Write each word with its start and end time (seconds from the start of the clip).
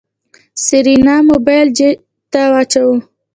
سېرېنا 0.63 1.15
موبايل 1.29 1.67
جېب 1.77 1.97
ته 2.31 2.41
واچوه. 2.51 2.95